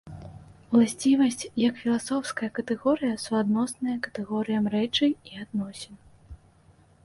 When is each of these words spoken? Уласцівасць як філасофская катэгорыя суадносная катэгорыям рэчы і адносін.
Уласцівасць 0.77 1.45
як 1.63 1.75
філасофская 1.81 2.49
катэгорыя 2.57 3.19
суадносная 3.27 3.97
катэгорыям 4.07 4.65
рэчы 4.77 5.05
і 5.33 5.41
адносін. 5.45 5.93